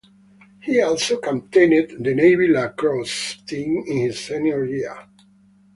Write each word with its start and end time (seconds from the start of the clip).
He 0.63 0.81
also 0.81 1.19
captained 1.19 2.03
the 2.03 2.15
Navy 2.15 2.47
Lacrosse 2.47 3.37
team 3.45 3.83
in 3.85 3.97
his 3.99 4.19
senior 4.19 4.65
year. 4.65 4.97